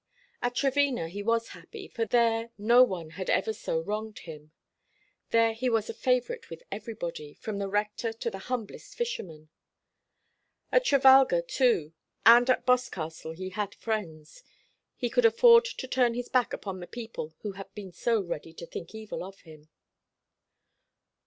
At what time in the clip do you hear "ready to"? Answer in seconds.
18.21-18.65